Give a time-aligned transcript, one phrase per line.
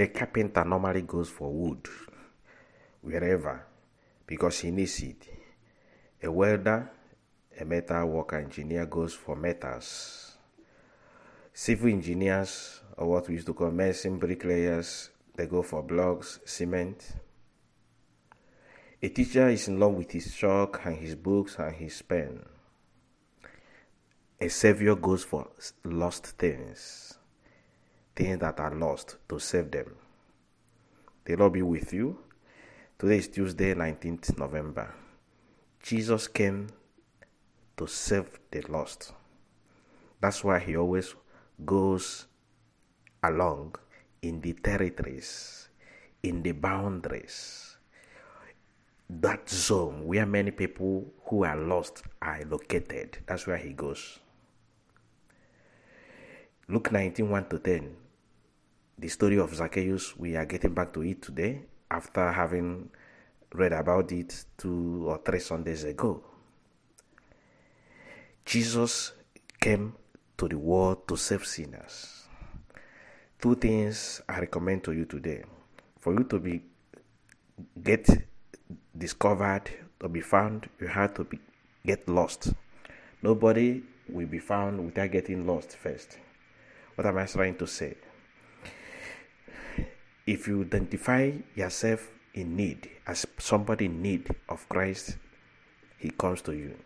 [0.00, 1.86] a carpenter normally goes for wood
[3.02, 3.64] wherever
[4.26, 5.28] because he needs it.
[6.22, 6.90] A welder,
[7.58, 10.36] a metal worker engineer goes for metals.
[11.52, 17.14] Civil engineers, or what we used to call mason bricklayers, they go for blocks, cement.
[19.02, 22.44] A teacher is in love with his chalk and his books and his pen.
[24.40, 25.48] A savior goes for
[25.84, 27.17] lost things,
[28.18, 29.94] things that are lost, to save them.
[31.24, 32.18] The Lord be with you.
[32.98, 34.92] Today is Tuesday, 19th November.
[35.80, 36.66] Jesus came
[37.76, 39.12] to save the lost.
[40.20, 41.14] That's why he always
[41.64, 42.26] goes
[43.22, 43.76] along
[44.20, 45.68] in the territories,
[46.24, 47.76] in the boundaries,
[49.08, 53.18] that zone where many people who are lost are located.
[53.26, 54.18] That's where he goes.
[56.66, 58.07] Luke 19 1 to 10.
[59.00, 62.90] The story of Zacchaeus, we are getting back to it today after having
[63.54, 66.24] read about it two or three Sundays ago.
[68.44, 69.12] Jesus
[69.60, 69.94] came
[70.36, 72.26] to the world to save sinners.
[73.40, 75.44] Two things I recommend to you today.
[76.00, 76.64] For you to be
[77.80, 78.08] get
[78.96, 79.70] discovered,
[80.00, 81.38] to be found, you have to be
[81.86, 82.52] get lost.
[83.22, 86.18] Nobody will be found without getting lost first.
[86.96, 87.94] What am I trying to say?
[90.28, 95.16] If you identify yourself in need as somebody in need of Christ,
[95.96, 96.76] He comes to you.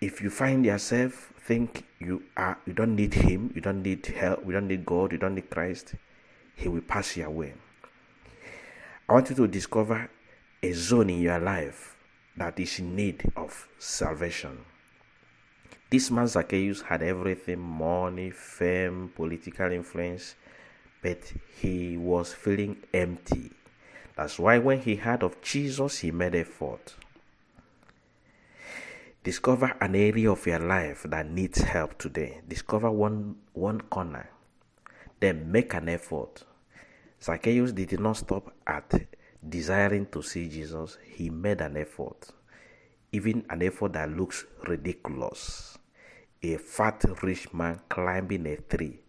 [0.00, 4.44] If you find yourself think you are you don't need Him, you don't need help,
[4.44, 5.94] you don't need God, you don't need Christ,
[6.56, 7.54] He will pass your way.
[9.08, 10.10] I want you to discover
[10.60, 11.96] a zone in your life
[12.36, 14.58] that is in need of salvation.
[15.88, 20.34] This man Zacchaeus had everything money, fame, political influence
[21.02, 23.50] but he was feeling empty.
[24.16, 26.94] That's why when he heard of Jesus, he made effort.
[29.22, 32.40] Discover an area of your life that needs help today.
[32.48, 34.30] Discover one, one corner.
[35.20, 36.44] Then make an effort.
[37.22, 38.92] Zacchaeus did not stop at
[39.46, 40.98] desiring to see Jesus.
[41.04, 42.30] He made an effort.
[43.12, 45.76] Even an effort that looks ridiculous.
[46.42, 49.00] A fat rich man climbing a tree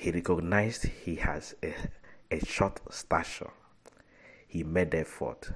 [0.00, 1.74] he recognized he has a,
[2.30, 3.50] a short stature.
[4.48, 5.50] He made effort.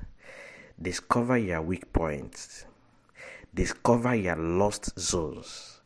[0.81, 2.67] Discover your weak points.
[3.55, 5.81] Discover your lost zones.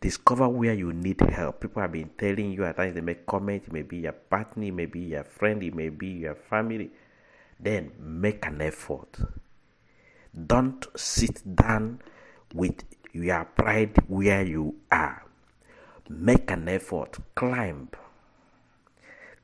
[0.00, 1.60] Discover where you need help.
[1.60, 4.64] People have been telling you at times they make comment, it may be your partner,
[4.64, 6.90] it may be your friend, it may be your family.
[7.60, 9.18] Then make an effort.
[10.46, 12.00] Don't sit down
[12.54, 15.29] with your pride where you are
[16.10, 17.88] make an effort, climb,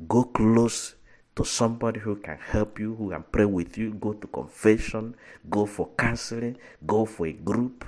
[0.08, 0.96] go close
[1.36, 5.14] to somebody who can help you, who can pray with you, go to confession,
[5.48, 7.84] go for counseling, go for a group,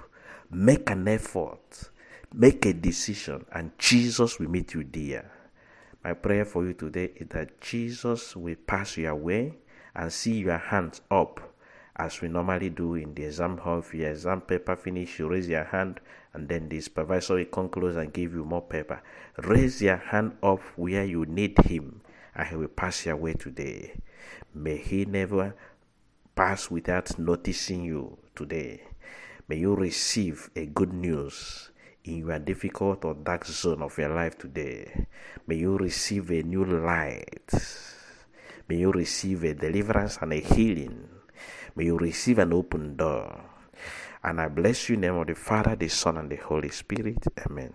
[0.51, 1.91] make an effort,
[2.33, 5.31] make a decision, and Jesus will meet you there.
[6.05, 9.55] My prayer for you today is that Jesus will pass your way
[9.95, 11.41] and see your hands up
[11.99, 13.81] as we normally do in the exam hall.
[13.81, 16.01] If your exam paper finish, you raise your hand,
[16.33, 19.03] and then the supervisor will come close and give you more paper.
[19.39, 22.01] Raise your hand up where you need him,
[22.35, 23.93] and he will pass your way today.
[24.55, 25.55] May he never
[26.37, 28.83] pass without noticing you today.
[29.49, 31.71] May you receive a good news
[32.05, 35.07] in your difficult or dark zone of your life today.
[35.47, 37.51] May you receive a new light.
[38.69, 41.09] May you receive a deliverance and a healing
[41.79, 43.41] May you receive an open door.
[44.25, 46.71] And I bless you in the name of the Father, the Son, and the Holy
[46.71, 47.25] Spirit.
[47.47, 47.73] Amen.